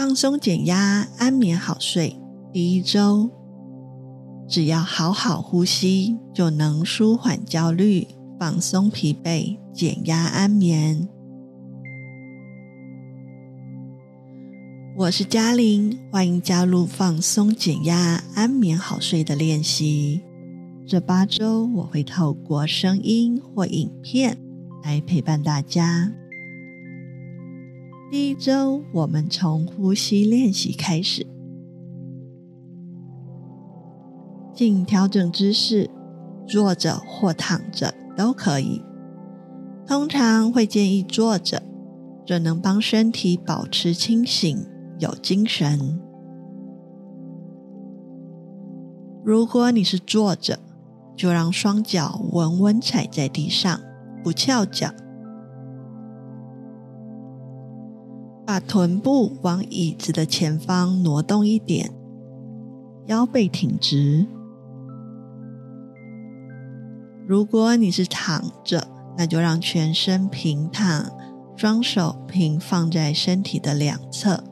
[0.00, 2.16] 放松、减压、安眠、好睡。
[2.54, 3.28] 第一周，
[4.48, 8.08] 只要好好呼吸，就能舒缓焦虑、
[8.38, 11.06] 放松疲惫、减压安眠。
[14.96, 20.22] 我是嘉玲，欢迎加入放松、减压、安眠、好睡的练习。
[20.86, 24.38] 这八周，我会透过声音或影片
[24.82, 26.10] 来陪伴大家。
[28.10, 31.24] 第一周，我们从呼吸练习开始，
[34.52, 35.88] 请调整姿势，
[36.44, 38.82] 坐着或躺着都可以。
[39.86, 41.62] 通常会建议坐着，
[42.26, 44.66] 这能帮身体保持清醒、
[44.98, 46.00] 有精神。
[49.24, 50.58] 如果你是坐着，
[51.14, 53.80] 就让双脚稳稳踩在地上，
[54.24, 54.92] 不翘脚。
[58.50, 61.88] 把臀部往椅子的前方挪动一点，
[63.06, 64.26] 腰背挺直。
[67.28, 71.12] 如果你是躺着，那就让全身平躺，
[71.54, 74.42] 双手平放在身体的两侧，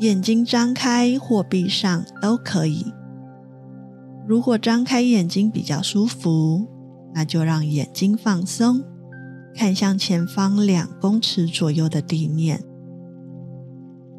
[0.00, 2.92] 眼睛张开或闭上都可以。
[4.26, 6.66] 如果张开眼睛比较舒服，
[7.14, 8.82] 那就让眼睛放松。
[9.54, 12.62] 看向前方两公尺左右的地面，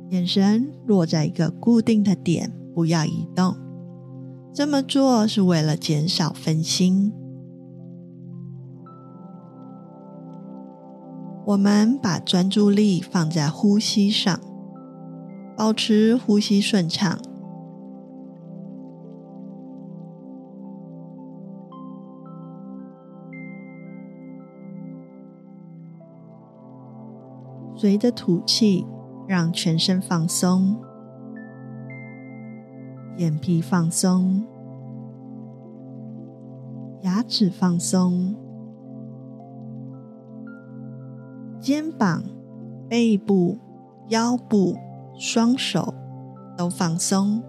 [0.10, 3.56] 眼神落在一个固定的点，不要移动。
[4.54, 7.14] 这么做是为了减少分心。
[11.46, 14.40] 我们把专注力放在呼吸上，
[15.56, 17.18] 保持呼吸顺畅。
[27.82, 28.86] 随着吐气，
[29.28, 30.78] 让全身放松，
[33.18, 34.46] 眼皮放松，
[37.02, 38.36] 牙齿放松，
[41.60, 42.22] 肩膀、
[42.88, 43.58] 背部、
[44.10, 44.78] 腰部、
[45.18, 45.92] 双手
[46.56, 47.42] 都放松。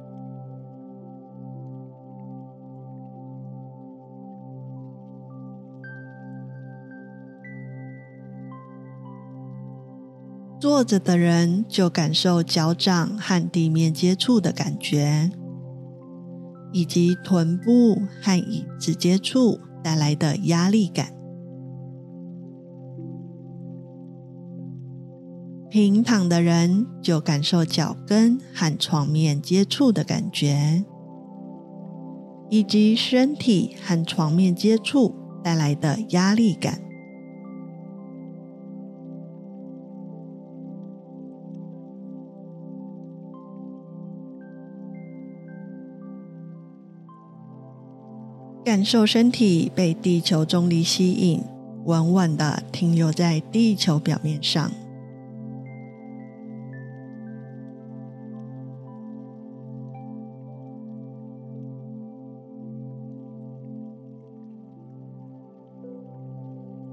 [10.62, 15.28] 坐着的人就感受脚掌和地面接触的感觉，
[16.70, 21.12] 以及臀部和椅子接触带来的压力感。
[25.68, 30.84] 平躺的人就感受脚跟和床面接触的感觉，
[32.50, 35.12] 以及身体和床面接触
[35.42, 36.91] 带来的压力感。
[48.72, 51.42] 感受身体被地球重力吸引，
[51.84, 54.72] 稳稳的停留在地球表面上。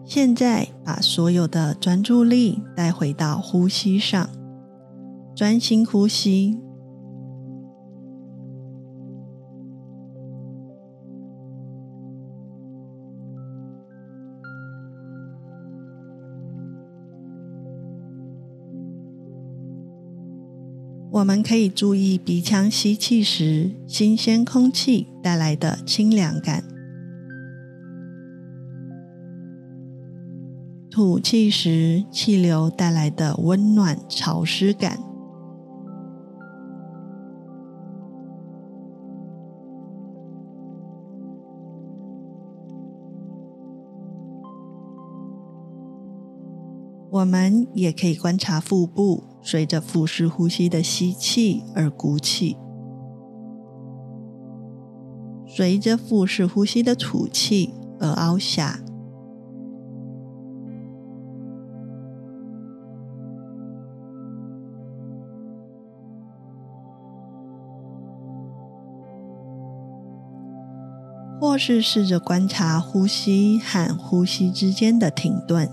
[0.04, 4.30] 现在把所有的专注力带回到呼吸上，
[5.34, 6.60] 专心呼吸。
[21.12, 26.62] 我们可以注意鼻腔吸气时，新鲜空气带来的清凉感；
[30.92, 35.09] 吐气时，气流带来的温暖潮湿感。
[47.20, 49.24] 我们也可以观察腹部。
[49.42, 52.56] 随着腹式呼吸的吸气而鼓起，
[55.48, 58.80] 随着腹式呼吸的吐气而凹下，
[71.40, 75.70] 或是试着观察呼吸和呼吸之间的停顿。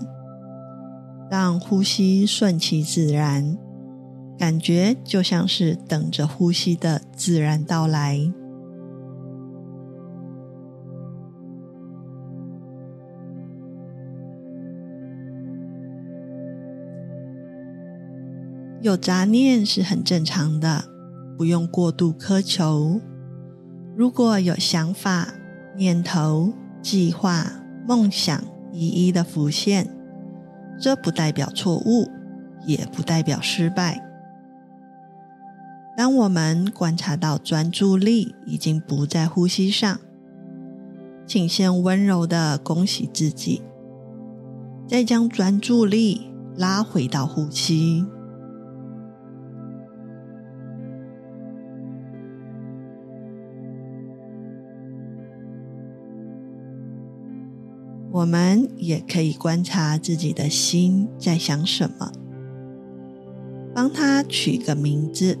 [1.29, 3.57] 让呼吸顺其自然，
[4.37, 8.31] 感觉就像是等着呼吸的自然到来。
[18.79, 20.85] 有杂念是很正常的，
[21.37, 23.01] 不用过度苛求。
[23.97, 25.27] 如果有想法、
[25.75, 27.51] 念头、计划、
[27.85, 28.41] 梦想
[28.71, 29.96] 一一的浮现，
[30.79, 32.09] 这不代表错误，
[32.65, 34.03] 也不代表失败。
[35.95, 39.99] 当我们观察到专注力已经不在呼吸上，
[41.25, 43.63] 请先温柔的恭喜自己，
[44.87, 48.05] 再将专注力拉回到呼吸。
[58.11, 62.11] 我们也可以观察自己的心在想什么，
[63.75, 65.37] 帮它取个名字。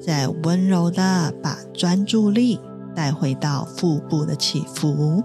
[0.00, 2.58] 再温柔的把专注力
[2.94, 5.22] 带回到腹部的起伏，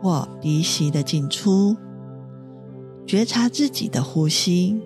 [0.00, 1.76] 或鼻息的进出，
[3.04, 4.80] 觉察自己的呼吸。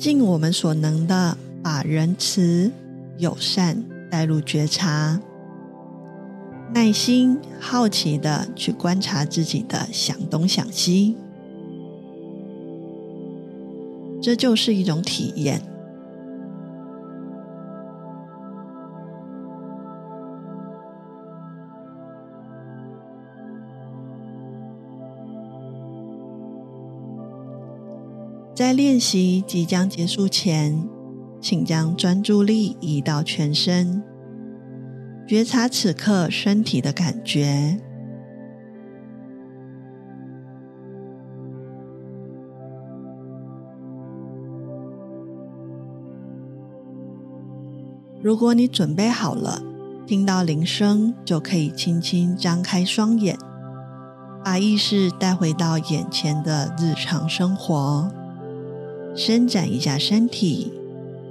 [0.00, 2.72] 尽我们所能的把仁慈、
[3.18, 5.20] 友善带入觉察。
[6.72, 11.16] 耐心、好奇的去观察自己的想东想西，
[14.22, 15.60] 这就是一种体验。
[28.54, 30.86] 在练习即将结束前，
[31.40, 34.02] 请将专注力移到全身。
[35.26, 37.80] 觉察此刻身体的感觉。
[48.20, 49.62] 如果你准备好了，
[50.06, 53.38] 听到铃声就可以轻轻张开双眼，
[54.44, 58.12] 把意识带回到眼前的日常生活，
[59.14, 60.72] 伸展一下身体，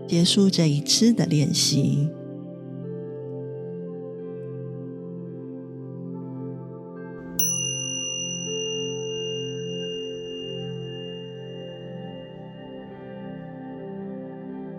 [0.07, 2.09] 结束这一次的练习。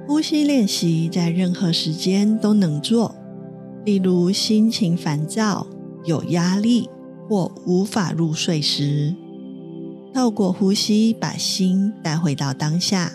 [0.06, 3.14] 呼吸练习在任何时间都能做，
[3.86, 5.66] 例如心情烦躁、
[6.04, 6.90] 有压力
[7.26, 9.14] 或无法入睡时，
[10.12, 13.12] 透过呼吸把心带回到当下，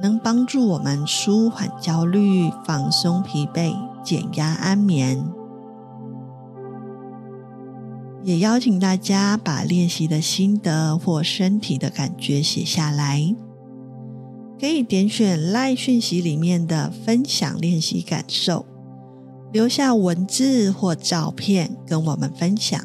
[0.00, 3.74] 能帮助我们舒缓焦虑、放松疲惫、
[4.04, 5.24] 减压安眠。
[8.24, 13.34] 也邀请大家把练习的心得或身体的感觉写下来。
[14.60, 18.66] 可以点选 LINE 讯息里面的分享练习感受，
[19.52, 22.84] 留下文字或照片跟我们分享。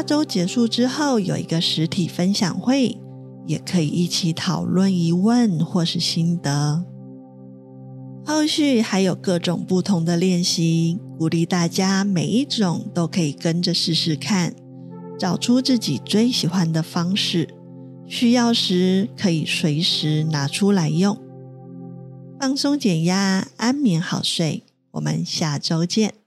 [0.00, 2.96] 下周结束之后有一个实体分享会，
[3.46, 6.82] 也可以一起讨论疑问或是心得。
[8.24, 14.54] 后续还有各种不同的练习，鼓励大家每一种都可以跟着试试看，
[15.18, 17.50] 找出自己最喜欢的方式。
[18.06, 21.14] 需要时可以随时拿出来用，
[22.40, 24.62] 放松减压，安眠好睡。
[24.92, 26.19] 我们下周见。